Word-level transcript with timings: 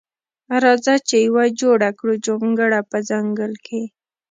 راخه 0.63 0.95
چی 1.07 1.17
یوه 1.27 1.45
جوړه 1.59 1.89
کړو 1.99 2.13
جونګړه 2.25 2.79
په 2.89 2.97
ځنګل 3.09 3.53
کی. 3.65 3.83